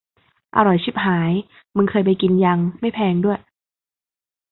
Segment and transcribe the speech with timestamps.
[0.55, 1.33] อร่อยชิบหาย
[1.75, 3.39] มึงเคยไปกินยัง ไม่แพงด้วย